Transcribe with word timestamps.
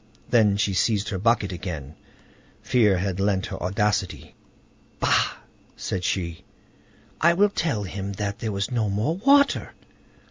Then 0.31 0.57
she 0.57 0.73
seized 0.73 1.09
her 1.09 1.19
bucket 1.19 1.51
again; 1.51 1.95
fear 2.63 2.97
had 2.97 3.19
lent 3.19 3.45
her 3.45 3.61
audacity. 3.61 4.33
"Bah!" 4.99 5.33
said 5.75 6.03
she; 6.03 6.43
"I 7.21 7.33
will 7.35 7.49
tell 7.49 7.83
him 7.83 8.13
that 8.13 8.39
there 8.39 8.51
was 8.51 8.71
no 8.71 8.89
more 8.89 9.17
water!" 9.17 9.73